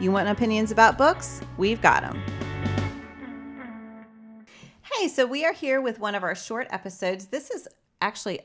You 0.00 0.10
want 0.10 0.30
opinions 0.30 0.70
about 0.70 0.96
books? 0.96 1.42
We've 1.58 1.82
got 1.82 2.00
them. 2.00 2.22
Hey, 4.80 5.08
so 5.08 5.26
we 5.26 5.44
are 5.44 5.52
here 5.52 5.82
with 5.82 5.98
one 5.98 6.14
of 6.14 6.22
our 6.22 6.34
short 6.34 6.68
episodes. 6.70 7.26
This 7.26 7.50
is 7.50 7.68
actually 8.00 8.40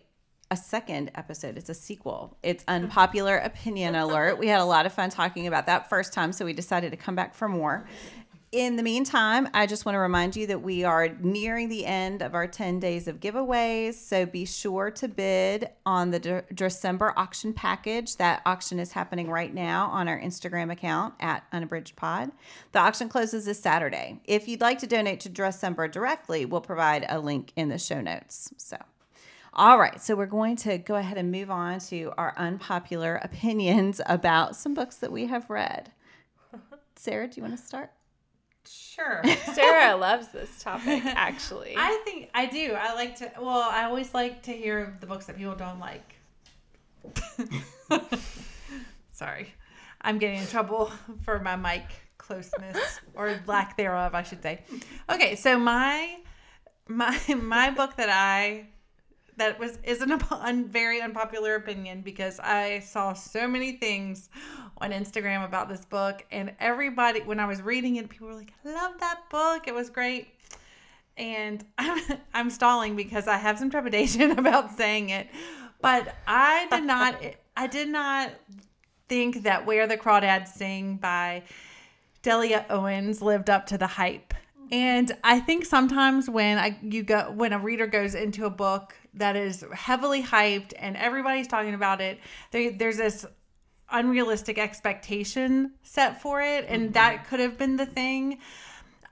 a 0.52 0.58
second 0.58 1.12
episode. 1.16 1.58
It's 1.58 1.70
a 1.70 1.74
sequel. 1.74 2.38
It's 2.44 2.66
Unpopular 2.68 3.38
Opinion 3.38 3.96
Alert. 3.96 4.38
We 4.38 4.48
had 4.48 4.60
a 4.60 4.66
lot 4.66 4.86
of 4.86 4.92
fun 4.92 5.10
talking 5.10 5.48
about 5.48 5.66
that 5.68 5.90
first 5.90 6.12
time, 6.12 6.34
so 6.34 6.44
we 6.44 6.52
decided 6.52 6.92
to 6.92 6.98
come 6.98 7.16
back 7.16 7.34
for 7.34 7.48
more. 7.48 7.88
In 8.56 8.78
the 8.78 8.84
meantime, 8.84 9.50
I 9.54 9.68
just 9.68 9.86
want 9.86 9.96
to 9.96 10.00
remind 10.00 10.38
you 10.38 10.48
that 10.48 10.62
we 10.62 10.86
are 10.86 11.10
nearing 11.20 11.68
the 11.68 11.86
end 11.86 12.22
of 12.22 12.34
our 12.34 12.48
10 12.48 12.80
days 12.80 13.06
of 13.06 13.20
giveaways. 13.20 13.96
So 13.96 14.26
be 14.26 14.46
sure 14.46 14.90
to 14.92 15.10
bid 15.10 15.72
on 15.86 16.12
the 16.12 16.20
De- 16.20 16.46
December 16.54 17.14
auction 17.18 17.52
package. 17.52 18.16
That 18.16 18.42
auction 18.46 18.80
is 18.80 18.94
happening 18.94 19.30
right 19.30 19.54
now 19.54 19.88
on 19.88 20.08
our 20.08 20.18
Instagram 20.18 20.72
account 20.72 21.16
at 21.20 21.44
Unabridged 21.52 21.98
Pod. 21.98 22.32
The 22.72 22.80
auction 22.80 23.10
closes 23.10 23.44
this 23.44 23.60
Saturday. 23.60 24.22
If 24.24 24.48
you'd 24.48 24.62
like 24.62 24.80
to 24.80 24.88
donate 24.88 25.20
to 25.20 25.30
December 25.30 25.90
directly, 25.90 26.46
we'll 26.46 26.62
provide 26.62 27.06
a 27.10 27.20
link 27.20 27.52
in 27.58 27.68
the 27.68 27.78
show 27.78 28.00
notes. 28.00 28.54
So. 28.56 28.78
All 29.54 29.78
right, 29.78 30.02
so 30.02 30.16
we're 30.16 30.28
going 30.28 30.56
to 30.58 30.78
go 30.78 30.96
ahead 30.96 31.18
and 31.18 31.30
move 31.30 31.52
on 31.52 31.80
to 31.90 32.14
our 32.18 32.34
unpopular 32.38 33.18
opinions 33.22 34.00
about 34.06 34.56
some 34.56 34.74
books 34.74 34.96
that 34.96 35.12
we 35.12 35.26
have 35.26 35.50
read. 35.50 35.92
Sarah, 36.96 37.28
do 37.28 37.34
you 37.36 37.44
want 37.44 37.58
to 37.58 37.62
start? 37.62 37.92
Sure. 38.68 39.22
Sarah 39.54 39.96
loves 39.96 40.30
this 40.30 40.62
topic, 40.62 41.04
actually. 41.06 41.76
I 41.78 42.02
think 42.06 42.30
I 42.34 42.46
do. 42.46 42.74
I 42.74 42.94
like 42.96 43.18
to, 43.18 43.32
well, 43.40 43.62
I 43.62 43.84
always 43.84 44.14
like 44.14 44.44
to 44.44 44.52
hear 44.52 44.98
the 45.00 45.08
books 45.08 45.26
that 45.28 45.38
people 45.38 45.56
don't 45.56 45.80
like. 45.80 46.16
Sorry. 49.12 49.54
I'm 50.02 50.18
getting 50.18 50.40
in 50.40 50.48
trouble 50.48 50.92
for 51.24 51.40
my 51.40 51.56
mic 51.56 51.84
closeness 52.18 53.00
or 53.14 53.40
lack 53.48 53.78
thereof, 53.78 54.14
I 54.16 54.24
should 54.24 54.42
say. 54.42 54.64
Okay, 55.10 55.36
so 55.36 55.58
my 55.58 56.18
my 56.88 57.20
my 57.36 57.72
book 57.72 57.96
that 57.98 58.10
I 58.10 58.68
that 59.38 59.60
was 59.60 59.78
is 59.84 60.02
an 60.02 60.12
un, 60.12 60.68
very 60.68 61.02
unpopular 61.02 61.56
opinion 61.56 62.02
because 62.02 62.40
I 62.40 62.80
saw 62.80 63.14
so 63.14 63.48
many 63.48 63.74
things 63.74 64.30
on 64.80 64.92
Instagram 64.92 65.46
about 65.46 65.70
this 65.70 65.86
book, 65.86 66.26
and 66.32 66.54
everybody 66.60 67.22
when 67.22 67.40
I 67.40 67.46
was 67.46 67.62
reading 67.62 67.96
it, 67.96 68.10
people 68.10 68.28
were 68.28 68.36
like, 68.36 68.54
"I 68.66 68.74
love 68.74 69.00
that 69.00 69.22
book. 69.30 69.68
It 69.68 69.74
was 69.74 69.90
great." 69.90 70.28
And 71.18 71.64
I'm, 71.78 72.18
I'm 72.34 72.50
stalling 72.50 72.96
because 72.96 73.28
I 73.28 73.38
have 73.38 73.58
some 73.58 73.70
trepidation 73.70 74.32
about 74.40 74.78
saying 74.78 75.10
it, 75.10 75.28
but 75.82 76.16
I 76.28 76.68
did 76.72 76.84
not. 76.84 77.16
I 77.58 77.68
did 77.68 77.90
not 77.90 78.32
think 79.08 79.44
that 79.44 79.66
"Where 79.66 79.88
the 79.88 79.98
Crawdads 79.98 80.50
Sing" 80.50 80.98
by 80.98 81.44
Delia 82.26 82.66
Owens 82.72 83.22
lived 83.22 83.52
up 83.52 83.68
to 83.68 83.78
the 83.78 83.86
hype. 83.86 84.34
And 84.72 85.16
I 85.24 85.40
think 85.40 85.64
sometimes 85.64 86.28
when 86.28 86.58
I 86.58 86.78
you 86.82 87.04
go 87.04 87.32
when 87.32 87.54
a 87.54 87.60
reader 87.60 87.86
goes 87.86 88.16
into 88.16 88.46
a 88.46 88.50
book 88.50 88.96
that 89.14 89.36
is 89.36 89.64
heavily 89.74 90.24
hyped 90.24 90.74
and 90.80 90.98
everybody's 90.98 91.48
talking 91.48 91.76
about 91.76 92.02
it, 92.02 92.20
there, 92.52 92.72
there's 92.72 92.98
this 92.98 93.26
unrealistic 93.92 94.58
expectation 94.58 95.72
set 95.84 96.22
for 96.22 96.42
it, 96.42 96.66
and 96.68 96.84
mm-hmm. 96.84 96.94
that 96.94 97.28
could 97.28 97.40
have 97.40 97.58
been 97.58 97.78
the 97.78 97.86
thing. 97.86 98.40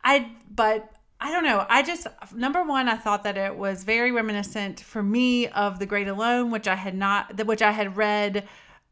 I 0.04 0.32
but 0.54 0.94
I 1.20 1.32
don't 1.32 1.46
know. 1.46 1.66
I 1.70 1.84
just 1.84 2.08
number 2.36 2.64
one, 2.64 2.90
I 2.90 2.98
thought 2.98 3.24
that 3.24 3.38
it 3.38 3.56
was 3.56 3.84
very 3.84 4.12
reminiscent 4.12 4.80
for 4.82 5.02
me 5.02 5.48
of 5.48 5.80
The 5.80 5.86
Great 5.86 6.08
Alone, 6.08 6.52
which 6.52 6.68
I 6.68 6.76
had 6.76 6.96
not, 6.96 7.46
which 7.46 7.62
I 7.62 7.72
had 7.72 7.96
read 7.96 8.48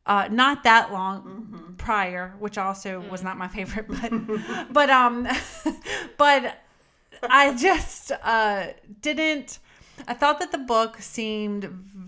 uh, 0.05 0.27
not 0.31 0.63
that 0.63 0.91
long 0.91 1.21
mm-hmm. 1.21 1.73
prior, 1.75 2.33
which 2.39 2.57
also 2.57 3.01
mm-hmm. 3.01 3.11
was 3.11 3.23
not 3.23 3.37
my 3.37 3.47
favorite, 3.57 3.87
but 3.87 4.71
but 4.73 4.89
um, 4.89 5.27
but 6.17 6.57
I 7.23 7.53
just 7.55 8.11
uh, 8.23 8.67
didn't. 9.01 9.59
I 10.07 10.13
thought 10.13 10.39
that 10.39 10.51
the 10.51 10.57
book 10.57 10.99
seemed, 10.99 12.00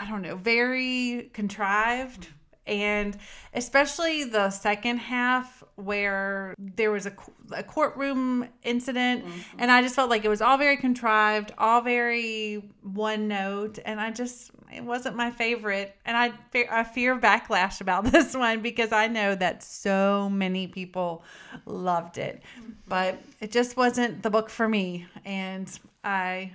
I 0.00 0.08
don't 0.08 0.22
know, 0.22 0.34
very 0.34 1.30
contrived, 1.34 2.28
and 2.66 3.18
especially 3.52 4.24
the 4.24 4.48
second 4.48 4.96
half 4.96 5.62
where 5.76 6.54
there 6.58 6.90
was 6.90 7.06
a, 7.06 7.12
a 7.52 7.62
courtroom 7.62 8.48
incident 8.62 9.24
mm-hmm. 9.24 9.56
and 9.58 9.70
i 9.70 9.80
just 9.80 9.94
felt 9.94 10.10
like 10.10 10.24
it 10.24 10.28
was 10.28 10.42
all 10.42 10.58
very 10.58 10.76
contrived 10.76 11.52
all 11.56 11.80
very 11.80 12.62
one 12.82 13.28
note 13.28 13.78
and 13.86 13.98
i 13.98 14.10
just 14.10 14.50
it 14.72 14.84
wasn't 14.84 15.16
my 15.16 15.30
favorite 15.30 15.96
and 16.04 16.16
i 16.16 16.32
i 16.70 16.84
fear 16.84 17.18
backlash 17.18 17.80
about 17.80 18.04
this 18.12 18.36
one 18.36 18.60
because 18.60 18.92
i 18.92 19.06
know 19.06 19.34
that 19.34 19.62
so 19.62 20.28
many 20.28 20.66
people 20.66 21.24
loved 21.64 22.18
it 22.18 22.42
mm-hmm. 22.60 22.72
but 22.88 23.20
it 23.40 23.50
just 23.50 23.76
wasn't 23.76 24.22
the 24.22 24.30
book 24.30 24.50
for 24.50 24.68
me 24.68 25.06
and 25.24 25.80
i 26.04 26.52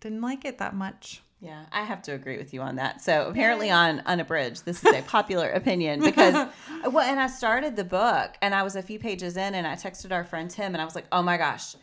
didn't 0.00 0.20
like 0.20 0.44
it 0.44 0.58
that 0.58 0.74
much 0.74 1.22
yeah, 1.46 1.64
I 1.70 1.84
have 1.84 2.02
to 2.02 2.12
agree 2.12 2.38
with 2.38 2.52
you 2.52 2.60
on 2.60 2.76
that. 2.76 3.00
So 3.00 3.28
apparently 3.28 3.70
on 3.70 4.02
Unabridged, 4.04 4.64
this 4.64 4.84
is 4.84 4.92
a 4.92 5.02
popular 5.02 5.48
opinion 5.54 6.00
because 6.00 6.34
well, 6.84 7.08
and 7.08 7.20
I 7.20 7.28
started 7.28 7.76
the 7.76 7.84
book 7.84 8.34
and 8.42 8.52
I 8.52 8.64
was 8.64 8.74
a 8.74 8.82
few 8.82 8.98
pages 8.98 9.36
in 9.36 9.54
and 9.54 9.64
I 9.64 9.76
texted 9.76 10.10
our 10.10 10.24
friend 10.24 10.50
Tim 10.50 10.74
and 10.74 10.82
I 10.82 10.84
was 10.84 10.96
like, 10.96 11.06
"Oh 11.12 11.22
my 11.22 11.36
gosh, 11.36 11.76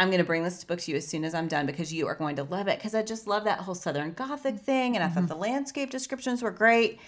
I'm 0.00 0.08
going 0.08 0.18
to 0.18 0.24
bring 0.24 0.42
this 0.42 0.64
book 0.64 0.80
to 0.80 0.90
you 0.90 0.96
as 0.96 1.06
soon 1.06 1.24
as 1.24 1.32
I'm 1.32 1.46
done 1.46 1.64
because 1.64 1.92
you 1.92 2.08
are 2.08 2.16
going 2.16 2.34
to 2.36 2.44
love 2.44 2.66
it 2.66 2.78
because 2.78 2.94
I 2.94 3.02
just 3.02 3.28
love 3.28 3.44
that 3.44 3.60
whole 3.60 3.76
southern 3.76 4.12
gothic 4.14 4.58
thing 4.58 4.96
and 4.96 5.04
I 5.04 5.06
mm-hmm. 5.06 5.20
thought 5.20 5.28
the 5.28 5.36
landscape 5.36 5.90
descriptions 5.90 6.42
were 6.42 6.50
great." 6.50 6.98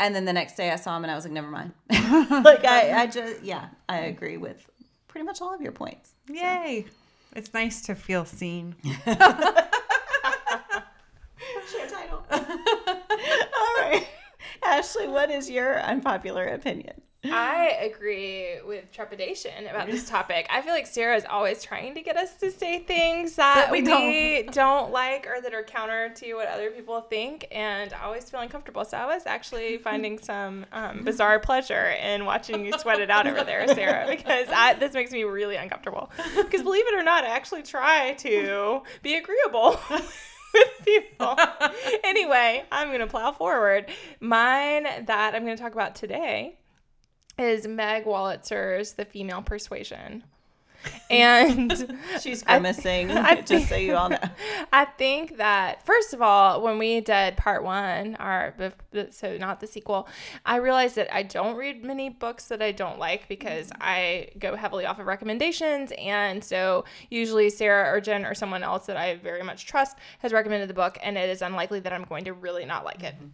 And 0.00 0.14
then 0.16 0.24
the 0.24 0.32
next 0.32 0.56
day 0.56 0.70
I 0.70 0.76
saw 0.76 0.96
him 0.96 1.04
and 1.04 1.10
I 1.10 1.14
was 1.14 1.24
like, 1.24 1.34
"Never 1.34 1.50
mind." 1.50 1.72
like 1.90 2.64
I 2.64 2.92
I 3.02 3.06
just 3.06 3.42
yeah, 3.42 3.68
I 3.90 3.98
agree 3.98 4.38
with 4.38 4.66
pretty 5.06 5.26
much 5.26 5.42
all 5.42 5.54
of 5.54 5.60
your 5.60 5.72
points. 5.72 6.14
Yay. 6.28 6.86
So. 6.88 6.94
It's 7.34 7.52
nice 7.54 7.82
to 7.82 7.94
feel 7.94 8.24
seen. 8.24 8.74
Ashley, 14.72 15.06
what 15.06 15.30
is 15.30 15.50
your 15.50 15.80
unpopular 15.82 16.46
opinion? 16.46 17.02
I 17.24 17.78
agree 17.82 18.56
with 18.66 18.90
trepidation 18.90 19.66
about 19.66 19.86
this 19.86 20.08
topic. 20.08 20.46
I 20.50 20.60
feel 20.60 20.72
like 20.72 20.86
Sarah 20.86 21.14
is 21.14 21.24
always 21.28 21.62
trying 21.62 21.94
to 21.94 22.00
get 22.00 22.16
us 22.16 22.34
to 22.36 22.50
say 22.50 22.80
things 22.80 23.36
that, 23.36 23.54
that 23.54 23.70
we, 23.70 23.82
don't. 23.82 24.52
don't. 24.52 24.90
like 24.90 25.28
or 25.28 25.40
that 25.40 25.54
are 25.54 25.62
counter 25.62 26.08
to 26.16 26.34
what 26.34 26.48
other 26.48 26.70
people 26.70 27.00
think, 27.02 27.46
and 27.52 27.92
I 27.92 28.04
always 28.04 28.28
feel 28.28 28.40
uncomfortable. 28.40 28.84
So 28.84 28.96
I 28.96 29.06
was 29.06 29.26
actually 29.26 29.76
finding 29.88 30.18
some 30.18 30.66
um, 30.72 31.04
bizarre 31.04 31.38
pleasure 31.38 31.90
in 31.90 32.24
watching 32.24 32.64
you 32.64 32.76
sweat 32.78 32.98
it 33.00 33.10
out 33.10 33.26
over 33.26 33.44
there, 33.44 33.68
Sarah, 33.68 34.06
because 34.08 34.48
I, 34.48 34.74
this 34.74 34.94
makes 34.94 35.12
me 35.12 35.22
really 35.24 35.56
uncomfortable. 35.56 36.10
Because 36.34 36.62
believe 36.62 36.86
it 36.88 36.94
or 36.94 37.04
not, 37.04 37.24
I 37.24 37.28
actually 37.28 37.62
try 37.62 38.14
to 38.14 38.82
be 39.02 39.16
agreeable. 39.16 39.78
With 40.52 40.68
people. 40.84 41.36
anyway, 42.04 42.64
I'm 42.70 42.88
going 42.88 43.00
to 43.00 43.06
plow 43.06 43.32
forward. 43.32 43.86
Mine 44.20 44.84
that 45.06 45.34
I'm 45.34 45.44
going 45.44 45.56
to 45.56 45.62
talk 45.62 45.72
about 45.72 45.94
today 45.94 46.58
is 47.38 47.66
Meg 47.66 48.04
Wolitzer's 48.04 48.94
The 48.94 49.04
Female 49.04 49.42
Persuasion. 49.42 50.24
And 51.10 51.98
she's 52.20 52.42
grimacing, 52.42 53.10
I, 53.12 53.42
just 53.42 53.68
so 53.68 53.76
you 53.76 53.94
all 53.96 54.08
know. 54.08 54.18
I 54.72 54.86
think 54.86 55.36
that, 55.36 55.84
first 55.84 56.14
of 56.14 56.22
all, 56.22 56.62
when 56.62 56.78
we 56.78 57.00
did 57.00 57.36
part 57.36 57.62
one, 57.62 58.16
our 58.16 58.54
so 59.10 59.36
not 59.36 59.60
the 59.60 59.66
sequel, 59.66 60.08
I 60.46 60.56
realized 60.56 60.96
that 60.96 61.14
I 61.14 61.22
don't 61.22 61.56
read 61.56 61.84
many 61.84 62.08
books 62.08 62.46
that 62.46 62.62
I 62.62 62.72
don't 62.72 62.98
like 62.98 63.28
because 63.28 63.68
mm-hmm. 63.68 63.82
I 63.82 64.28
go 64.38 64.56
heavily 64.56 64.86
off 64.86 64.98
of 64.98 65.06
recommendations. 65.06 65.92
And 65.98 66.42
so 66.42 66.84
usually 67.10 67.50
Sarah 67.50 67.94
or 67.94 68.00
Jen 68.00 68.24
or 68.24 68.34
someone 68.34 68.62
else 68.62 68.86
that 68.86 68.96
I 68.96 69.16
very 69.16 69.42
much 69.42 69.66
trust 69.66 69.98
has 70.20 70.32
recommended 70.32 70.68
the 70.68 70.74
book, 70.74 70.98
and 71.02 71.18
it 71.18 71.28
is 71.28 71.42
unlikely 71.42 71.80
that 71.80 71.92
I'm 71.92 72.04
going 72.04 72.24
to 72.24 72.32
really 72.32 72.64
not 72.64 72.84
like 72.84 73.02
it. 73.02 73.14
Mm-hmm. 73.14 73.26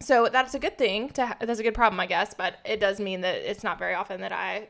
So 0.00 0.28
that's 0.30 0.54
a 0.54 0.58
good 0.58 0.76
thing. 0.76 1.10
To 1.10 1.36
that's 1.40 1.60
a 1.60 1.62
good 1.62 1.74
problem, 1.74 1.98
I 1.98 2.06
guess. 2.06 2.34
But 2.34 2.56
it 2.64 2.78
does 2.78 3.00
mean 3.00 3.22
that 3.22 3.36
it's 3.36 3.64
not 3.64 3.78
very 3.78 3.94
often 3.94 4.20
that 4.20 4.32
I 4.32 4.68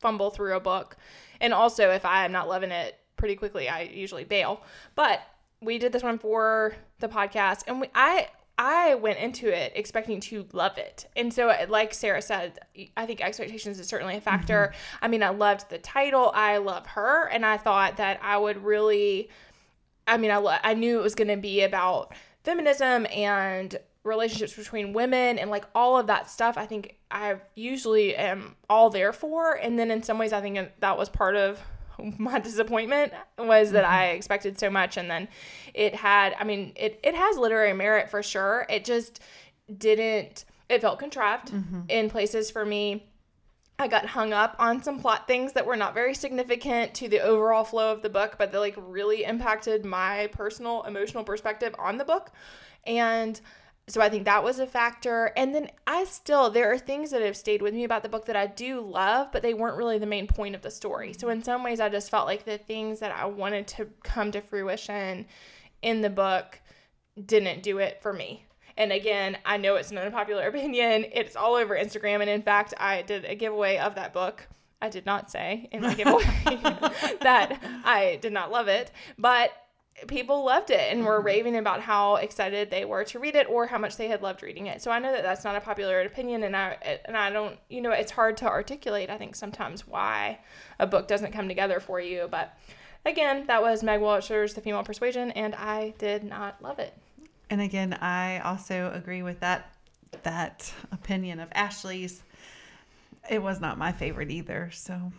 fumble 0.00 0.30
through 0.30 0.56
a 0.56 0.60
book. 0.60 0.96
And 1.40 1.52
also, 1.52 1.90
if 1.90 2.04
I'm 2.04 2.32
not 2.32 2.48
loving 2.48 2.70
it 2.70 2.98
pretty 3.16 3.36
quickly, 3.36 3.68
I 3.68 3.82
usually 3.82 4.24
bail. 4.24 4.62
But 4.94 5.20
we 5.60 5.78
did 5.78 5.92
this 5.92 6.02
one 6.02 6.18
for 6.18 6.74
the 7.00 7.08
podcast, 7.08 7.64
and 7.66 7.80
we, 7.80 7.88
I 7.94 8.28
I 8.58 8.96
went 8.96 9.20
into 9.20 9.48
it 9.48 9.72
expecting 9.76 10.18
to 10.20 10.46
love 10.52 10.78
it. 10.78 11.06
And 11.16 11.32
so, 11.32 11.54
like 11.68 11.94
Sarah 11.94 12.20
said, 12.20 12.58
I 12.96 13.06
think 13.06 13.20
expectations 13.20 13.78
is 13.78 13.86
certainly 13.86 14.16
a 14.16 14.20
factor. 14.20 14.72
Mm-hmm. 14.72 15.04
I 15.04 15.08
mean, 15.08 15.22
I 15.22 15.28
loved 15.28 15.70
the 15.70 15.78
title, 15.78 16.32
I 16.34 16.56
love 16.56 16.86
her, 16.86 17.28
and 17.28 17.46
I 17.46 17.56
thought 17.56 17.98
that 17.98 18.18
I 18.20 18.36
would 18.36 18.64
really, 18.64 19.30
I 20.08 20.16
mean, 20.16 20.32
I, 20.32 20.60
I 20.64 20.74
knew 20.74 20.98
it 20.98 21.02
was 21.02 21.14
going 21.14 21.28
to 21.28 21.36
be 21.36 21.62
about 21.62 22.14
feminism 22.42 23.06
and 23.14 23.78
relationships 24.04 24.54
between 24.54 24.92
women 24.92 25.38
and 25.38 25.50
like 25.50 25.64
all 25.74 25.98
of 25.98 26.06
that 26.06 26.30
stuff 26.30 26.56
i 26.56 26.64
think 26.64 26.96
i 27.10 27.36
usually 27.54 28.14
am 28.16 28.54
all 28.70 28.90
there 28.90 29.12
for 29.12 29.54
and 29.54 29.78
then 29.78 29.90
in 29.90 30.02
some 30.02 30.18
ways 30.18 30.32
i 30.32 30.40
think 30.40 30.58
that 30.80 30.96
was 30.96 31.08
part 31.08 31.36
of 31.36 31.60
my 32.18 32.38
disappointment 32.38 33.12
was 33.38 33.72
that 33.72 33.84
I 33.84 34.06
mm-hmm. 34.06 34.16
expected 34.16 34.58
so 34.58 34.70
much 34.70 34.96
and 34.96 35.10
then 35.10 35.28
it 35.74 35.94
had 35.94 36.34
I 36.38 36.44
mean 36.44 36.72
it 36.76 37.00
it 37.02 37.14
has 37.14 37.36
literary 37.36 37.72
merit 37.72 38.10
for 38.10 38.22
sure. 38.22 38.66
It 38.68 38.84
just 38.84 39.20
didn't 39.76 40.44
it 40.68 40.80
felt 40.80 40.98
contrived 40.98 41.52
mm-hmm. 41.52 41.82
in 41.88 42.10
places 42.10 42.50
for 42.50 42.64
me. 42.64 43.04
I 43.80 43.86
got 43.86 44.06
hung 44.06 44.32
up 44.32 44.56
on 44.58 44.82
some 44.82 44.98
plot 44.98 45.28
things 45.28 45.52
that 45.52 45.64
were 45.64 45.76
not 45.76 45.94
very 45.94 46.12
significant 46.12 46.94
to 46.94 47.08
the 47.08 47.20
overall 47.20 47.62
flow 47.62 47.92
of 47.92 48.02
the 48.02 48.10
book, 48.10 48.34
but 48.36 48.50
they 48.50 48.58
like 48.58 48.74
really 48.76 49.22
impacted 49.24 49.84
my 49.84 50.28
personal 50.32 50.82
emotional 50.82 51.22
perspective 51.22 51.74
on 51.78 51.96
the 51.96 52.04
book. 52.04 52.32
And 52.86 53.40
so 53.88 54.02
I 54.02 54.08
think 54.10 54.26
that 54.26 54.44
was 54.44 54.58
a 54.58 54.66
factor. 54.66 55.32
And 55.36 55.54
then 55.54 55.70
I 55.86 56.04
still, 56.04 56.50
there 56.50 56.70
are 56.70 56.78
things 56.78 57.10
that 57.10 57.22
have 57.22 57.36
stayed 57.36 57.62
with 57.62 57.74
me 57.74 57.84
about 57.84 58.02
the 58.02 58.08
book 58.08 58.26
that 58.26 58.36
I 58.36 58.46
do 58.46 58.80
love, 58.80 59.28
but 59.32 59.42
they 59.42 59.54
weren't 59.54 59.78
really 59.78 59.98
the 59.98 60.06
main 60.06 60.26
point 60.26 60.54
of 60.54 60.62
the 60.62 60.70
story. 60.70 61.14
So 61.14 61.30
in 61.30 61.42
some 61.42 61.64
ways, 61.64 61.80
I 61.80 61.88
just 61.88 62.10
felt 62.10 62.26
like 62.26 62.44
the 62.44 62.58
things 62.58 63.00
that 63.00 63.12
I 63.12 63.24
wanted 63.24 63.66
to 63.68 63.88
come 64.02 64.30
to 64.32 64.40
fruition 64.40 65.26
in 65.80 66.02
the 66.02 66.10
book 66.10 66.60
didn't 67.24 67.62
do 67.62 67.78
it 67.78 68.02
for 68.02 68.12
me. 68.12 68.44
And 68.76 68.92
again, 68.92 69.38
I 69.44 69.56
know 69.56 69.76
it's 69.76 69.90
an 69.90 69.98
unpopular 69.98 70.46
opinion. 70.48 71.06
It's 71.12 71.34
all 71.36 71.54
over 71.54 71.74
Instagram. 71.74 72.20
And 72.20 72.30
in 72.30 72.42
fact, 72.42 72.74
I 72.78 73.02
did 73.02 73.24
a 73.24 73.34
giveaway 73.34 73.78
of 73.78 73.94
that 73.94 74.12
book. 74.12 74.46
I 74.80 74.88
did 74.88 75.06
not 75.06 75.30
say 75.30 75.68
in 75.72 75.82
my 75.82 75.94
giveaway 75.94 76.24
that 77.22 77.58
I 77.84 78.18
did 78.22 78.32
not 78.32 78.52
love 78.52 78.68
it, 78.68 78.92
but 79.18 79.50
people 80.06 80.44
loved 80.44 80.70
it 80.70 80.92
and 80.92 81.04
were 81.04 81.18
mm-hmm. 81.18 81.26
raving 81.26 81.56
about 81.56 81.80
how 81.80 82.16
excited 82.16 82.70
they 82.70 82.84
were 82.84 83.04
to 83.04 83.18
read 83.18 83.34
it 83.34 83.48
or 83.48 83.66
how 83.66 83.78
much 83.78 83.96
they 83.96 84.08
had 84.08 84.22
loved 84.22 84.42
reading 84.42 84.66
it. 84.66 84.80
So 84.80 84.90
I 84.90 84.98
know 84.98 85.12
that 85.12 85.22
that's 85.22 85.44
not 85.44 85.56
a 85.56 85.60
popular 85.60 86.00
opinion 86.02 86.44
and 86.44 86.56
I 86.56 87.00
and 87.04 87.16
I 87.16 87.30
don't, 87.30 87.58
you 87.68 87.80
know, 87.80 87.90
it's 87.90 88.12
hard 88.12 88.36
to 88.38 88.46
articulate 88.46 89.10
I 89.10 89.18
think 89.18 89.34
sometimes 89.34 89.86
why 89.86 90.38
a 90.78 90.86
book 90.86 91.08
doesn't 91.08 91.32
come 91.32 91.48
together 91.48 91.80
for 91.80 92.00
you, 92.00 92.28
but 92.30 92.56
again, 93.04 93.46
that 93.46 93.62
was 93.62 93.82
Meg 93.82 94.00
Wolitzer's 94.00 94.54
The 94.54 94.60
Female 94.60 94.84
Persuasion 94.84 95.30
and 95.32 95.54
I 95.54 95.94
did 95.98 96.24
not 96.24 96.62
love 96.62 96.78
it. 96.78 96.94
And 97.50 97.60
again, 97.60 97.94
I 97.94 98.40
also 98.40 98.92
agree 98.94 99.22
with 99.22 99.40
that 99.40 99.72
that 100.22 100.72
opinion 100.92 101.40
of 101.40 101.48
Ashley's. 101.52 102.22
It 103.28 103.42
was 103.42 103.60
not 103.60 103.78
my 103.78 103.92
favorite 103.92 104.30
either. 104.30 104.70
So 104.72 105.12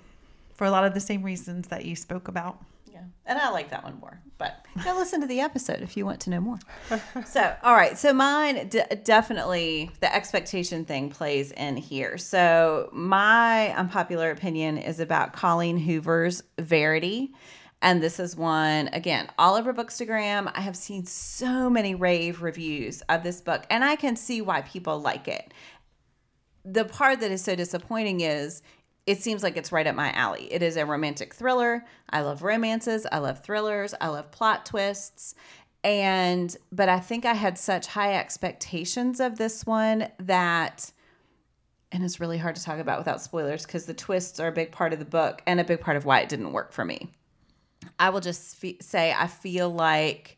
for 0.59 0.65
a 0.65 0.71
lot 0.71 0.83
of 0.83 0.93
the 0.93 0.99
same 0.99 1.23
reasons 1.23 1.69
that 1.69 1.85
you 1.85 1.95
spoke 1.95 2.27
about. 2.27 2.61
Yeah. 2.99 3.05
And 3.25 3.39
I 3.39 3.49
like 3.51 3.69
that 3.69 3.83
one 3.83 3.99
more, 3.99 4.21
but 4.37 4.65
go 4.83 4.95
listen 4.95 5.21
to 5.21 5.27
the 5.27 5.39
episode 5.39 5.81
if 5.81 5.95
you 5.95 6.05
want 6.05 6.19
to 6.21 6.29
know 6.29 6.41
more. 6.41 6.59
so, 7.25 7.55
all 7.63 7.75
right. 7.75 7.97
So, 7.97 8.13
mine 8.13 8.67
d- 8.67 8.81
definitely 9.03 9.91
the 9.99 10.13
expectation 10.13 10.85
thing 10.85 11.09
plays 11.09 11.51
in 11.51 11.77
here. 11.77 12.17
So, 12.17 12.89
my 12.91 13.75
unpopular 13.75 14.31
opinion 14.31 14.77
is 14.77 14.99
about 14.99 15.33
Colleen 15.33 15.77
Hoover's 15.77 16.43
Verity. 16.57 17.33
And 17.81 18.03
this 18.03 18.19
is 18.19 18.35
one, 18.35 18.89
again, 18.89 19.29
all 19.37 19.55
over 19.55 19.73
Bookstagram. 19.73 20.51
I 20.53 20.61
have 20.61 20.75
seen 20.75 21.05
so 21.05 21.69
many 21.69 21.95
rave 21.95 22.41
reviews 22.41 23.01
of 23.03 23.23
this 23.23 23.39
book, 23.39 23.65
and 23.69 23.85
I 23.85 23.95
can 23.95 24.17
see 24.17 24.41
why 24.41 24.61
people 24.63 24.99
like 24.99 25.29
it. 25.29 25.53
The 26.65 26.83
part 26.83 27.21
that 27.21 27.31
is 27.31 27.41
so 27.41 27.55
disappointing 27.55 28.19
is 28.19 28.61
it 29.09 29.23
seems 29.23 29.41
like 29.41 29.57
it's 29.57 29.71
right 29.71 29.87
up 29.87 29.95
my 29.95 30.11
alley. 30.11 30.47
It 30.53 30.61
is 30.61 30.77
a 30.77 30.85
romantic 30.85 31.33
thriller. 31.33 31.83
I 32.11 32.21
love 32.21 32.43
romances, 32.43 33.07
I 33.11 33.17
love 33.17 33.43
thrillers, 33.43 33.95
I 33.99 34.09
love 34.09 34.29
plot 34.29 34.67
twists. 34.67 35.33
And 35.83 36.55
but 36.71 36.89
I 36.89 36.99
think 36.99 37.25
I 37.25 37.33
had 37.33 37.57
such 37.57 37.87
high 37.87 38.13
expectations 38.13 39.19
of 39.19 39.39
this 39.39 39.65
one 39.65 40.09
that 40.19 40.91
and 41.91 42.03
it's 42.03 42.19
really 42.19 42.37
hard 42.37 42.55
to 42.57 42.63
talk 42.63 42.77
about 42.77 42.99
without 42.99 43.19
spoilers 43.19 43.65
because 43.65 43.87
the 43.87 43.95
twists 43.95 44.39
are 44.39 44.49
a 44.49 44.51
big 44.51 44.71
part 44.71 44.93
of 44.93 44.99
the 44.99 45.05
book 45.05 45.41
and 45.47 45.59
a 45.59 45.63
big 45.63 45.81
part 45.81 45.97
of 45.97 46.05
why 46.05 46.19
it 46.19 46.29
didn't 46.29 46.53
work 46.53 46.71
for 46.71 46.85
me. 46.85 47.09
I 47.97 48.11
will 48.11 48.21
just 48.21 48.57
fe- 48.57 48.77
say 48.79 49.11
I 49.11 49.25
feel 49.25 49.71
like 49.71 50.37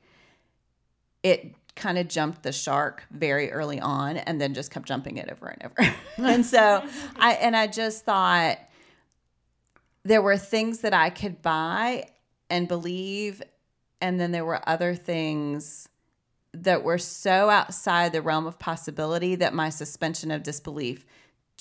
it 1.24 1.61
kind 1.76 1.98
of 1.98 2.08
jumped 2.08 2.44
the 2.44 2.52
shark 2.52 3.04
very 3.12 3.52
early 3.52 3.80
on 3.80 4.18
and 4.18 4.40
then 4.40 4.54
just 4.54 4.72
kept 4.72 4.88
jumping 4.88 5.18
it 5.18 5.30
over 5.32 5.48
and 5.48 5.64
over. 5.64 5.96
and 6.18 6.46
so 6.46 6.84
I 7.18 7.34
and 7.34 7.56
I 7.56 7.68
just 7.68 8.06
thought 8.06 8.60
there 10.04 10.22
were 10.22 10.38
things 10.38 10.80
that 10.80 10.94
I 10.94 11.10
could 11.10 11.42
buy 11.42 12.10
and 12.50 12.68
believe 12.68 13.42
and 14.02 14.20
then 14.20 14.32
there 14.32 14.46
were 14.46 14.68
other 14.68 14.96
things 14.96 15.88
that 16.54 16.84
were 16.84 16.98
so 16.98 17.50
outside 17.50 18.12
the 18.12 18.22
realm 18.22 18.46
of 18.46 18.60
possibility 18.60 19.36
that 19.36 19.54
my 19.54 19.70
suspension 19.70 20.32
of 20.32 20.44
disbelief 20.44 21.06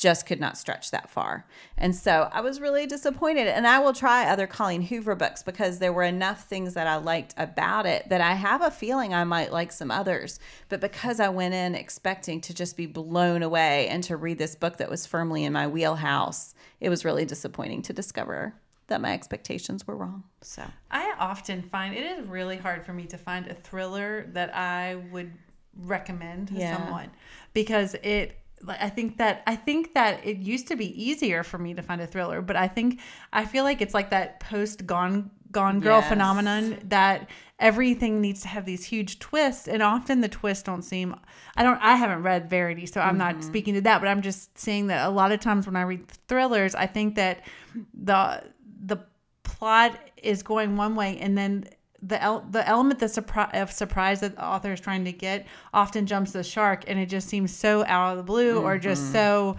just 0.01 0.25
could 0.25 0.41
not 0.41 0.57
stretch 0.57 0.91
that 0.91 1.11
far. 1.11 1.45
And 1.77 1.95
so 1.95 2.31
I 2.33 2.41
was 2.41 2.59
really 2.59 2.87
disappointed. 2.87 3.47
And 3.47 3.67
I 3.67 3.79
will 3.81 3.93
try 3.93 4.25
other 4.25 4.47
Colleen 4.47 4.81
Hoover 4.81 5.15
books 5.15 5.43
because 5.43 5.79
there 5.79 5.93
were 5.93 6.05
enough 6.05 6.45
things 6.45 6.73
that 6.73 6.87
I 6.87 6.97
liked 6.97 7.35
about 7.37 7.85
it 7.85 8.09
that 8.09 8.23
I 8.23 8.33
have 8.33 8.63
a 8.63 8.71
feeling 8.71 9.13
I 9.13 9.25
might 9.25 9.53
like 9.53 9.71
some 9.71 9.91
others. 9.91 10.41
But 10.71 10.81
because 10.81 11.21
I 11.21 11.29
went 11.29 11.53
in 11.53 11.75
expecting 11.75 12.41
to 12.41 12.55
just 12.55 12.79
be 12.79 12.87
blown 12.87 13.43
away 13.43 13.89
and 13.89 14.03
to 14.05 14.17
read 14.17 14.39
this 14.39 14.57
book 14.57 14.79
that 14.79 14.89
was 14.89 15.05
firmly 15.05 15.45
in 15.45 15.53
my 15.53 15.67
wheelhouse, 15.67 16.55
it 16.81 16.89
was 16.89 17.05
really 17.05 17.27
disappointing 17.27 17.83
to 17.83 17.93
discover 17.93 18.55
that 18.87 19.03
my 19.03 19.13
expectations 19.13 19.87
were 19.87 19.97
wrong. 19.97 20.25
So 20.41 20.65
I 20.91 21.15
often 21.19 21.61
find 21.61 21.95
it 21.95 22.19
is 22.19 22.27
really 22.27 22.57
hard 22.57 22.87
for 22.87 22.95
me 22.95 23.05
to 23.05 23.19
find 23.19 23.47
a 23.49 23.55
thriller 23.55 24.31
that 24.33 24.57
I 24.57 24.97
would 25.13 25.31
recommend 25.77 26.49
to 26.49 26.55
yeah. 26.55 26.77
someone 26.77 27.11
because 27.53 27.95
it 28.03 28.40
I 28.69 28.91
think 28.91 29.17
that 29.19 29.43
I 29.47 29.57
think 29.57 29.95
that 29.95 30.25
it 30.25 30.39
used 30.39 30.69
to 30.69 30.77
be 30.77 31.03
easier 31.03 31.43
for 31.43 31.59
me 31.59 31.75
to 31.75 31.83
find 31.83 32.01
a 32.01 32.07
thriller, 32.07 32.43
but 32.43 32.57
I 32.57 32.69
think 32.69 33.01
I 33.33 33.45
feel 33.45 33.65
like 33.65 33.81
it's 33.81 33.95
like 33.95 34.11
that 34.11 34.41
post 34.41 34.87
gone 34.87 35.31
gone 35.51 35.81
girl 35.81 36.01
yes. 36.01 36.09
phenomenon 36.09 36.79
that 36.85 37.29
everything 37.59 38.21
needs 38.21 38.43
to 38.43 38.49
have 38.49 38.65
these 38.65 38.85
huge 38.85 39.19
twists 39.19 39.67
and 39.67 39.83
often 39.83 40.21
the 40.21 40.29
twists 40.29 40.63
don't 40.63 40.83
seem 40.83 41.15
I 41.57 41.63
don't 41.63 41.79
I 41.83 41.97
haven't 41.97 42.23
read 42.23 42.49
Verity 42.49 42.87
so 42.87 43.01
I'm 43.01 43.19
mm-hmm. 43.19 43.19
not 43.19 43.45
speaking 43.45 43.75
to 43.75 43.81
that 43.83 44.01
but 44.01 44.09
I'm 44.09 44.23
just 44.23 44.57
saying 44.57 44.87
that 44.89 45.07
a 45.07 45.11
lot 45.11 45.33
of 45.33 45.41
times 45.41 45.67
when 45.67 45.77
I 45.77 45.83
read 45.83 46.07
thrillers 46.29 46.75
I 46.75 46.87
think 46.87 47.17
that 47.17 47.45
the 47.95 48.45
the 48.85 48.99
plot 49.43 49.99
is 50.23 50.43
going 50.43 50.77
one 50.77 50.95
way 50.95 51.19
and 51.19 51.37
then 51.37 51.65
the 52.03 52.23
el- 52.23 52.47
the 52.51 52.67
element 52.67 52.99
the 52.99 53.07
surpri- 53.07 53.53
of 53.61 53.71
surprise 53.71 54.21
that 54.21 54.37
the 54.37 54.45
author 54.45 54.73
is 54.73 54.81
trying 54.81 55.05
to 55.05 55.13
get 55.13 55.47
often 55.75 56.07
jumps 56.07 56.33
the 56.33 56.43
shark 56.43 56.85
and 56.87 56.99
it 56.99 57.07
just 57.07 57.29
seems 57.29 57.55
so 57.55 57.85
out 57.85 58.13
of 58.13 58.17
the 58.17 58.23
blue 58.23 58.57
mm-hmm. 58.57 58.65
or 58.65 58.79
just 58.79 59.03
mm-hmm. 59.05 59.13
so 59.13 59.57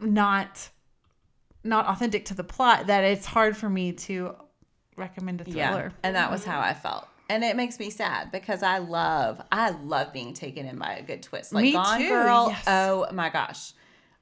not 0.00 0.68
not 1.62 1.86
authentic 1.86 2.24
to 2.26 2.34
the 2.34 2.44
plot 2.44 2.86
that 2.86 3.04
it's 3.04 3.26
hard 3.26 3.56
for 3.56 3.68
me 3.68 3.92
to 3.92 4.34
recommend 4.96 5.40
a 5.40 5.44
thriller. 5.44 5.56
Yeah, 5.58 5.90
and 6.02 6.16
that 6.16 6.30
was 6.30 6.44
how 6.44 6.60
I 6.60 6.74
felt. 6.74 7.06
And 7.28 7.44
it 7.44 7.54
makes 7.54 7.78
me 7.78 7.90
sad 7.90 8.32
because 8.32 8.62
I 8.62 8.78
love 8.78 9.40
I 9.52 9.70
love 9.70 10.12
being 10.12 10.34
taken 10.34 10.66
in 10.66 10.78
by 10.78 10.94
a 10.94 11.02
good 11.02 11.22
twist. 11.22 11.52
Like 11.52 11.62
me 11.62 11.72
Gone 11.72 11.98
too. 11.98 12.08
Girl. 12.08 12.46
Yes. 12.50 12.64
Oh 12.66 13.06
my 13.12 13.30
gosh. 13.30 13.72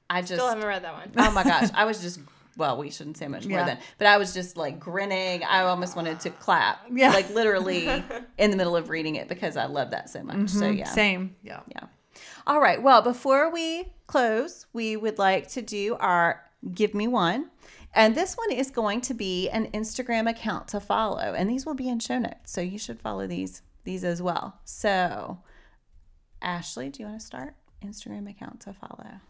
I 0.09 0.21
just 0.21 0.33
still 0.33 0.47
haven't 0.47 0.65
read 0.65 0.83
that 0.83 0.93
one. 0.93 1.11
oh 1.17 1.31
my 1.31 1.43
gosh. 1.43 1.69
I 1.73 1.85
was 1.85 2.01
just 2.01 2.19
well, 2.59 2.77
we 2.77 2.91
shouldn't 2.91 3.17
say 3.17 3.27
much 3.27 3.47
more 3.47 3.59
yeah. 3.59 3.65
then. 3.65 3.79
But 3.97 4.07
I 4.07 4.17
was 4.17 4.33
just 4.33 4.57
like 4.57 4.79
grinning. 4.79 5.43
I 5.43 5.61
almost 5.61 5.95
wanted 5.95 6.19
to 6.21 6.29
clap. 6.29 6.85
Yeah. 6.91 7.09
Like 7.09 7.29
literally 7.31 7.87
in 8.37 8.51
the 8.51 8.57
middle 8.57 8.75
of 8.75 8.89
reading 8.89 9.15
it 9.15 9.27
because 9.27 9.57
I 9.57 9.65
love 9.65 9.91
that 9.91 10.09
so 10.09 10.21
much. 10.21 10.35
Mm-hmm. 10.35 10.59
So 10.59 10.69
yeah. 10.69 10.85
Same. 10.85 11.35
Yeah. 11.41 11.61
Yeah. 11.67 11.85
All 12.45 12.59
right. 12.59 12.81
Well, 12.81 13.01
before 13.01 13.51
we 13.51 13.93
close, 14.07 14.67
we 14.73 14.97
would 14.97 15.17
like 15.17 15.47
to 15.49 15.61
do 15.61 15.95
our 15.99 16.43
give 16.73 16.93
me 16.93 17.07
one. 17.07 17.49
And 17.95 18.13
this 18.15 18.35
one 18.35 18.51
is 18.51 18.69
going 18.69 19.01
to 19.01 19.13
be 19.13 19.49
an 19.49 19.71
Instagram 19.71 20.29
account 20.29 20.67
to 20.69 20.79
follow. 20.79 21.33
And 21.33 21.49
these 21.49 21.65
will 21.65 21.73
be 21.73 21.89
in 21.89 21.99
show 21.99 22.19
notes. 22.19 22.51
So 22.51 22.61
you 22.61 22.77
should 22.77 22.99
follow 22.99 23.25
these 23.25 23.61
these 23.85 24.03
as 24.03 24.21
well. 24.21 24.59
So 24.65 25.39
Ashley, 26.41 26.89
do 26.89 27.01
you 27.01 27.07
want 27.07 27.19
to 27.19 27.25
start? 27.25 27.55
Instagram 27.83 28.29
account 28.29 28.59
to 28.61 28.73
follow. 28.73 29.21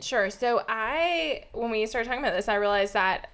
Sure. 0.00 0.30
So 0.30 0.62
I, 0.68 1.44
when 1.52 1.70
we 1.70 1.86
started 1.86 2.08
talking 2.08 2.22
about 2.22 2.34
this, 2.34 2.48
I 2.48 2.54
realized 2.54 2.94
that 2.94 3.30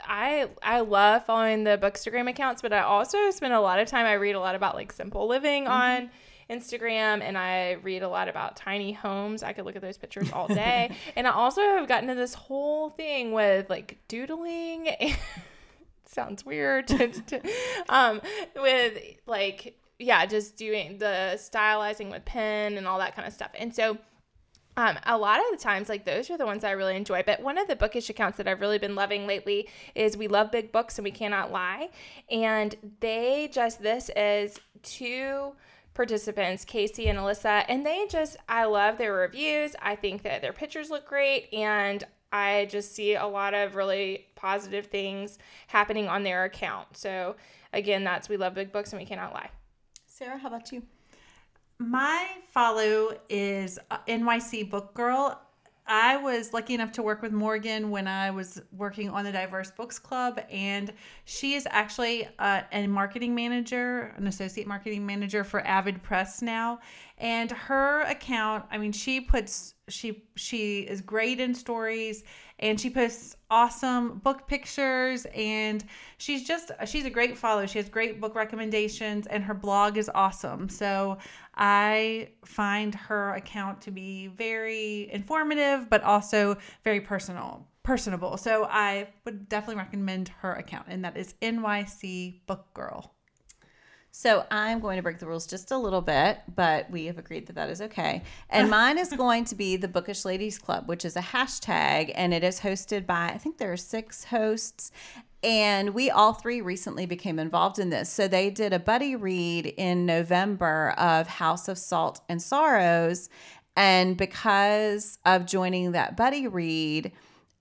I 0.00 0.48
I 0.62 0.80
love 0.80 1.24
following 1.26 1.64
the 1.64 1.78
Bookstagram 1.78 2.28
accounts, 2.28 2.62
but 2.62 2.72
I 2.72 2.82
also 2.82 3.30
spend 3.30 3.52
a 3.52 3.60
lot 3.60 3.78
of 3.78 3.88
time. 3.88 4.06
I 4.06 4.14
read 4.14 4.34
a 4.34 4.40
lot 4.40 4.54
about 4.54 4.74
like 4.74 4.92
simple 4.92 5.26
living 5.26 5.64
mm-hmm. 5.64 5.72
on 5.72 6.10
Instagram, 6.50 7.22
and 7.22 7.36
I 7.36 7.72
read 7.82 8.02
a 8.02 8.08
lot 8.08 8.28
about 8.28 8.56
tiny 8.56 8.92
homes. 8.92 9.42
I 9.42 9.52
could 9.52 9.64
look 9.64 9.76
at 9.76 9.82
those 9.82 9.98
pictures 9.98 10.30
all 10.32 10.48
day, 10.48 10.94
and 11.16 11.26
I 11.26 11.30
also 11.30 11.60
have 11.60 11.88
gotten 11.88 12.08
into 12.08 12.20
this 12.20 12.34
whole 12.34 12.90
thing 12.90 13.32
with 13.32 13.68
like 13.70 13.98
doodling. 14.08 14.88
sounds 16.04 16.44
weird. 16.44 16.90
um, 17.88 18.20
with 18.54 18.98
like 19.26 19.78
yeah, 19.98 20.26
just 20.26 20.56
doing 20.56 20.98
the 20.98 21.38
stylizing 21.38 22.10
with 22.10 22.24
pen 22.24 22.76
and 22.76 22.86
all 22.86 22.98
that 22.98 23.16
kind 23.16 23.26
of 23.26 23.32
stuff. 23.32 23.50
And 23.54 23.74
so 23.74 23.98
um, 24.76 24.98
a 25.04 25.16
lot 25.16 25.40
of 25.40 25.46
the 25.50 25.62
times, 25.62 25.88
like 25.88 26.04
those 26.04 26.30
are 26.30 26.36
the 26.36 26.44
ones 26.44 26.62
I 26.62 26.72
really 26.72 26.96
enjoy. 26.96 27.22
But 27.24 27.40
one 27.40 27.56
of 27.56 27.66
the 27.66 27.76
bookish 27.76 28.10
accounts 28.10 28.36
that 28.38 28.46
I've 28.46 28.60
really 28.60 28.78
been 28.78 28.94
loving 28.94 29.26
lately 29.26 29.68
is 29.94 30.16
We 30.16 30.28
Love 30.28 30.50
Big 30.50 30.70
Books 30.70 30.98
and 30.98 31.04
We 31.04 31.10
Cannot 31.10 31.50
Lie. 31.50 31.88
And 32.30 32.74
they 33.00 33.48
just, 33.52 33.82
this 33.82 34.10
is 34.14 34.58
two 34.82 35.52
participants, 35.94 36.66
Casey 36.66 37.08
and 37.08 37.18
Alyssa, 37.18 37.64
and 37.68 37.86
they 37.86 38.06
just, 38.10 38.36
I 38.50 38.64
love 38.64 38.98
their 38.98 39.14
reviews. 39.14 39.74
I 39.80 39.96
think 39.96 40.22
that 40.22 40.42
their 40.42 40.52
pictures 40.52 40.90
look 40.90 41.06
great. 41.06 41.48
And 41.54 42.04
I 42.30 42.66
just 42.70 42.94
see 42.94 43.14
a 43.14 43.26
lot 43.26 43.54
of 43.54 43.76
really 43.76 44.26
positive 44.34 44.86
things 44.86 45.38
happening 45.68 46.06
on 46.06 46.22
their 46.22 46.44
account. 46.44 46.98
So, 46.98 47.36
again, 47.72 48.04
that's 48.04 48.28
We 48.28 48.36
Love 48.36 48.52
Big 48.52 48.72
Books 48.72 48.92
and 48.92 49.00
We 49.00 49.06
Cannot 49.06 49.32
Lie. 49.32 49.50
Sarah, 50.06 50.36
how 50.36 50.48
about 50.48 50.70
you? 50.70 50.82
My 51.78 52.26
follow 52.48 53.18
is 53.28 53.78
uh, 53.90 53.98
NYC 54.08 54.70
Book 54.70 54.94
Girl. 54.94 55.38
I 55.86 56.16
was 56.16 56.52
lucky 56.52 56.74
enough 56.74 56.90
to 56.92 57.02
work 57.02 57.22
with 57.22 57.32
Morgan 57.32 57.90
when 57.90 58.08
I 58.08 58.30
was 58.30 58.60
working 58.72 59.10
on 59.10 59.24
the 59.24 59.30
Diverse 59.30 59.70
Books 59.70 59.98
Club, 59.98 60.40
and 60.50 60.92
she 61.26 61.54
is 61.54 61.68
actually 61.70 62.28
uh, 62.38 62.62
a 62.72 62.86
marketing 62.86 63.34
manager, 63.34 64.14
an 64.16 64.26
associate 64.26 64.66
marketing 64.66 65.04
manager 65.04 65.44
for 65.44 65.60
Avid 65.60 66.02
Press 66.02 66.42
now. 66.42 66.80
And 67.18 67.50
her 67.52 68.00
account, 68.02 68.64
I 68.70 68.78
mean, 68.78 68.92
she 68.92 69.20
puts 69.20 69.74
she 69.88 70.24
she 70.34 70.80
is 70.80 71.00
great 71.00 71.38
in 71.38 71.54
stories 71.54 72.24
and 72.58 72.80
she 72.80 72.90
posts 72.90 73.36
awesome 73.50 74.18
book 74.18 74.48
pictures 74.48 75.26
and 75.34 75.84
she's 76.18 76.44
just 76.44 76.72
she's 76.86 77.04
a 77.04 77.10
great 77.10 77.38
follow 77.38 77.64
she 77.66 77.78
has 77.78 77.88
great 77.88 78.20
book 78.20 78.34
recommendations 78.34 79.28
and 79.28 79.44
her 79.44 79.54
blog 79.54 79.96
is 79.96 80.10
awesome 80.12 80.68
so 80.68 81.16
i 81.56 82.28
find 82.44 82.94
her 82.94 83.32
account 83.34 83.80
to 83.80 83.90
be 83.90 84.28
very 84.28 85.10
informative 85.12 85.88
but 85.88 86.02
also 86.02 86.56
very 86.84 87.00
personal 87.00 87.66
personable 87.82 88.36
so 88.36 88.64
i 88.64 89.06
would 89.24 89.48
definitely 89.48 89.76
recommend 89.76 90.28
her 90.40 90.52
account 90.54 90.86
and 90.88 91.04
that 91.04 91.16
is 91.16 91.34
nyc 91.42 92.40
book 92.46 92.66
girl 92.74 93.16
so 94.18 94.46
I'm 94.50 94.80
going 94.80 94.96
to 94.96 95.02
break 95.02 95.18
the 95.18 95.26
rules 95.26 95.46
just 95.46 95.70
a 95.72 95.76
little 95.76 96.00
bit, 96.00 96.38
but 96.54 96.90
we 96.90 97.04
have 97.04 97.18
agreed 97.18 97.48
that 97.48 97.56
that 97.56 97.68
is 97.68 97.82
okay. 97.82 98.22
And 98.48 98.70
mine 98.80 98.96
is 98.96 99.12
going 99.12 99.44
to 99.44 99.54
be 99.54 99.76
the 99.76 99.88
Bookish 99.88 100.24
Ladies 100.24 100.58
Club, 100.58 100.88
which 100.88 101.04
is 101.04 101.16
a 101.16 101.20
hashtag, 101.20 102.12
and 102.14 102.32
it 102.32 102.42
is 102.42 102.60
hosted 102.60 103.04
by 103.04 103.26
I 103.26 103.36
think 103.36 103.58
there 103.58 103.70
are 103.70 103.76
six 103.76 104.24
hosts. 104.24 104.90
And 105.46 105.94
we 105.94 106.10
all 106.10 106.32
three 106.32 106.60
recently 106.60 107.06
became 107.06 107.38
involved 107.38 107.78
in 107.78 107.88
this. 107.88 108.12
So 108.12 108.26
they 108.26 108.50
did 108.50 108.72
a 108.72 108.80
buddy 108.80 109.14
read 109.14 109.66
in 109.66 110.04
November 110.04 110.90
of 110.98 111.28
House 111.28 111.68
of 111.68 111.78
Salt 111.78 112.20
and 112.28 112.42
Sorrows. 112.42 113.30
And 113.76 114.16
because 114.16 115.18
of 115.24 115.46
joining 115.46 115.92
that 115.92 116.16
buddy 116.16 116.48
read, 116.48 117.12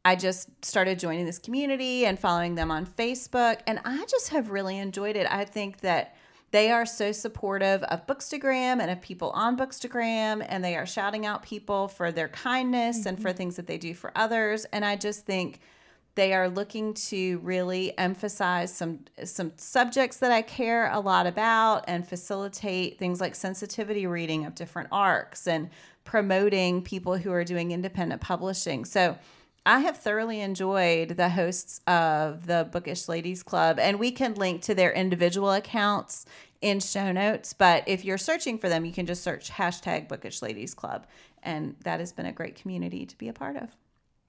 I 0.04 0.16
just 0.16 0.50
started 0.66 0.98
joining 0.98 1.28
this 1.28 1.38
community 1.38 2.08
and 2.08 2.18
following 2.18 2.56
them 2.56 2.72
on 2.72 2.88
Facebook. 2.88 3.60
And 3.68 3.80
I 3.86 4.04
just 4.06 4.30
have 4.30 4.50
really 4.50 4.80
enjoyed 4.80 5.16
it. 5.16 5.28
I 5.32 5.46
think 5.46 5.82
that 5.82 6.16
they 6.50 6.72
are 6.72 6.88
so 6.88 7.12
supportive 7.12 7.84
of 7.84 8.08
Bookstagram 8.08 8.80
and 8.82 8.90
of 8.90 9.00
people 9.00 9.30
on 9.32 9.58
Bookstagram, 9.58 10.44
and 10.48 10.64
they 10.64 10.76
are 10.76 10.86
shouting 10.88 11.26
out 11.26 11.44
people 11.44 11.88
for 11.88 12.12
their 12.12 12.30
kindness 12.30 13.00
mm-hmm. 13.00 13.10
and 13.10 13.22
for 13.22 13.30
mm-hmm. 13.30 13.38
things 13.38 13.56
that 13.58 13.68
they 13.68 13.78
do 13.78 13.94
for 13.94 14.12
others. 14.16 14.66
And 14.66 14.84
I 14.84 14.96
just 14.96 15.26
think 15.26 15.60
they 16.16 16.34
are 16.34 16.50
looking 16.50 16.94
to 16.94 17.40
really 17.40 17.98
emphasize 17.98 18.74
some 18.74 19.00
some 19.24 19.52
subjects 19.58 20.18
that 20.18 20.32
I 20.32 20.42
care 20.42 20.90
a 20.92 21.00
lot 21.00 21.28
about 21.28 21.86
and 21.88 22.08
facilitate 22.08 22.98
things 22.98 23.20
like 23.22 23.36
sensitivity 23.36 24.08
reading 24.08 24.46
of 24.46 24.56
different 24.56 24.90
arcs 24.92 25.48
and 25.48 25.70
promoting 26.06 26.82
people 26.82 27.18
who 27.18 27.32
are 27.32 27.44
doing 27.44 27.72
independent 27.72 28.22
publishing. 28.22 28.86
So 28.86 29.18
I 29.66 29.80
have 29.80 29.98
thoroughly 29.98 30.42
enjoyed 30.42 31.10
the 31.10 31.30
hosts 31.30 31.82
of 31.88 32.46
the 32.46 32.70
Bookish 32.72 33.10
Ladies 33.10 33.42
Club, 33.42 33.80
and 33.80 34.00
we 34.00 34.12
can 34.12 34.36
link 34.36 34.62
to 34.64 34.76
their 34.76 34.94
individual 34.94 35.52
accounts 35.52 36.28
in 36.62 36.80
show 36.80 37.12
notes. 37.12 37.54
But 37.54 37.84
if 37.88 38.06
you're 38.06 38.20
searching 38.20 38.60
for 38.60 38.70
them, 38.70 38.86
you 38.86 38.94
can 38.94 39.08
just 39.08 39.24
search 39.24 39.50
hashtag 39.52 40.08
Bookish 40.08 40.44
Ladies 40.44 40.76
Club, 40.76 41.08
and 41.42 41.76
that 41.84 42.00
has 42.00 42.14
been 42.14 42.28
a 42.28 42.32
great 42.32 42.56
community 42.56 43.08
to 43.08 43.18
be 43.18 43.28
a 43.28 43.34
part 43.34 43.58
of. 43.58 43.76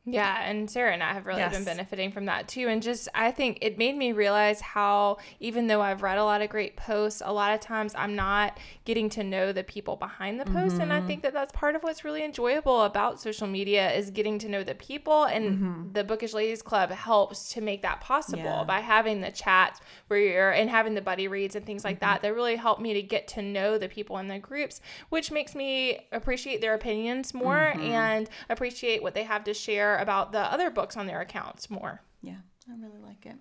Yeah, 0.09 0.41
and 0.45 0.71
Sarah 0.71 0.93
and 0.93 1.03
I 1.03 1.13
have 1.13 1.27
really 1.27 1.41
yes. 1.41 1.53
been 1.53 1.65
benefiting 1.65 2.13
from 2.13 2.27
that 2.27 2.47
too. 2.47 2.69
And 2.69 2.81
just, 2.81 3.09
I 3.13 3.33
think 3.33 3.59
it 3.61 3.77
made 3.77 3.97
me 3.97 4.13
realize 4.13 4.61
how, 4.61 5.19
even 5.41 5.67
though 5.67 5.83
I've 5.83 6.01
read 6.01 6.17
a 6.17 6.25
lot 6.25 6.43
of 6.43 6.49
great 6.49 6.77
posts, 6.77 7.23
a 7.25 7.33
lot 7.33 7.53
of 7.53 7.59
times 7.59 7.93
I'm 7.97 8.15
not 8.15 8.57
getting 8.85 9.09
to 9.11 9.25
know 9.25 9.53
the 9.53 9.65
people 9.65 9.97
behind 9.97 10.39
the 10.39 10.45
post. 10.45 10.75
Mm-hmm. 10.75 10.83
And 10.83 10.93
I 10.93 10.99
mm-hmm. 10.99 11.09
think 11.09 11.23
that 11.23 11.33
that's 11.33 11.51
part 11.51 11.75
of 11.75 11.83
what's 11.83 12.05
really 12.05 12.25
enjoyable 12.25 12.83
about 12.83 13.21
social 13.21 13.49
media 13.49 13.93
is 13.93 14.13
getting 14.13 14.39
to 14.39 14.49
know 14.49 14.63
the 14.63 14.77
people. 14.77 15.25
And 15.25 15.45
mm-hmm. 15.51 15.93
the 15.93 16.05
Bookish 16.05 16.35
Ladies 16.35 16.63
Club 16.63 16.91
helps 16.91 17.53
to 17.55 17.61
make 17.61 17.83
that 17.83 18.01
possible 18.01 18.45
yeah. 18.45 18.65
by 18.65 18.79
having 18.79 19.21
the 19.21 19.33
chats 19.33 19.81
where 20.07 20.21
you're 20.21 20.53
and 20.53 20.71
having 20.71 20.95
the 20.95 21.03
buddy 21.03 21.27
reads 21.27 21.57
and 21.57 21.67
things 21.67 21.83
like 21.83 21.97
mm-hmm. 21.97 22.05
that. 22.05 22.23
That 22.23 22.33
really 22.33 22.55
help 22.55 22.81
me 22.81 22.95
to 22.95 23.03
get 23.03 23.27
to 23.29 23.43
know 23.43 23.77
the 23.77 23.89
people 23.89 24.19
in 24.19 24.29
the 24.29 24.39
groups, 24.39 24.81
which 25.09 25.33
makes 25.33 25.57
me 25.57 26.07
appreciate 26.13 26.61
their 26.61 26.75
opinions 26.75 27.35
more 27.35 27.73
mm-hmm. 27.75 27.81
and 27.81 28.31
appreciate 28.49 29.03
what 29.03 29.15
they 29.15 29.25
have 29.25 29.43
to 29.43 29.53
share 29.53 29.96
about 29.97 30.33
the 30.33 30.41
other 30.41 30.71
books 30.71 30.97
on 30.97 31.07
their 31.07 31.21
accounts 31.21 31.71
more. 31.71 32.03
Yeah. 32.23 32.37
I 32.69 32.75
really 32.85 32.99
like 32.99 33.27
it. 33.27 33.37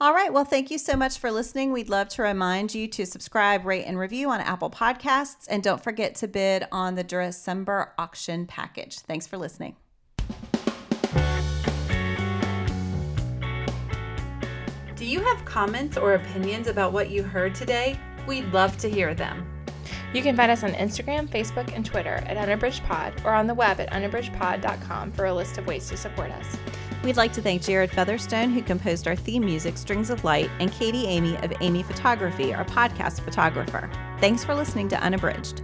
All 0.00 0.12
right. 0.12 0.32
Well, 0.32 0.44
thank 0.44 0.72
you 0.72 0.78
so 0.78 0.96
much 0.96 1.18
for 1.18 1.30
listening. 1.30 1.70
We'd 1.70 1.88
love 1.88 2.08
to 2.10 2.22
remind 2.22 2.74
you 2.74 2.88
to 2.88 3.06
subscribe, 3.06 3.64
rate, 3.64 3.84
and 3.84 3.96
review 3.96 4.30
on 4.30 4.40
Apple 4.40 4.68
Podcasts. 4.68 5.46
And 5.48 5.62
don't 5.62 5.82
forget 5.82 6.16
to 6.16 6.26
bid 6.26 6.66
on 6.72 6.96
the 6.96 7.04
December 7.04 7.92
auction 7.98 8.46
package. 8.46 8.98
Thanks 8.98 9.28
for 9.28 9.38
listening. 9.38 9.76
Do 14.96 15.04
you 15.04 15.20
have 15.20 15.44
comments 15.44 15.96
or 15.96 16.14
opinions 16.14 16.66
about 16.66 16.92
what 16.92 17.10
you 17.10 17.22
heard 17.22 17.54
today? 17.54 17.96
We'd 18.26 18.52
love 18.52 18.76
to 18.78 18.90
hear 18.90 19.14
them. 19.14 19.57
You 20.14 20.22
can 20.22 20.36
find 20.36 20.50
us 20.50 20.64
on 20.64 20.72
Instagram, 20.72 21.28
Facebook, 21.28 21.74
and 21.74 21.84
Twitter 21.84 22.22
at 22.26 22.36
UnabridgedPod 22.36 23.24
or 23.24 23.34
on 23.34 23.46
the 23.46 23.54
web 23.54 23.78
at 23.78 23.90
unabridgedpod.com 23.90 25.12
for 25.12 25.26
a 25.26 25.34
list 25.34 25.58
of 25.58 25.66
ways 25.66 25.88
to 25.90 25.96
support 25.96 26.30
us. 26.30 26.56
We'd 27.04 27.16
like 27.16 27.32
to 27.34 27.42
thank 27.42 27.62
Jared 27.62 27.90
Featherstone, 27.90 28.50
who 28.50 28.62
composed 28.62 29.06
our 29.06 29.14
theme 29.14 29.44
music, 29.44 29.76
Strings 29.76 30.10
of 30.10 30.24
Light, 30.24 30.50
and 30.58 30.72
Katie 30.72 31.06
Amy 31.06 31.36
of 31.36 31.52
Amy 31.60 31.82
Photography, 31.82 32.54
our 32.54 32.64
podcast 32.64 33.20
photographer. 33.20 33.88
Thanks 34.18 34.44
for 34.44 34.54
listening 34.54 34.88
to 34.88 35.00
Unabridged. 35.00 35.62